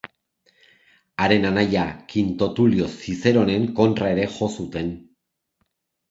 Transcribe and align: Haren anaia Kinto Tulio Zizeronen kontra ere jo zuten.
Haren 1.25 1.43
anaia 1.49 1.83
Kinto 2.13 2.47
Tulio 2.59 2.87
Zizeronen 3.03 3.67
kontra 3.81 4.09
ere 4.15 4.25
jo 4.39 4.49
zuten. 4.55 4.89